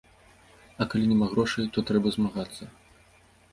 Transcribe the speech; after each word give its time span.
А 0.69 0.83
калі 0.93 1.05
няма 1.11 1.27
грошай, 1.35 1.69
то 1.77 1.85
трэба 1.91 2.07
змагацца. 2.19 2.63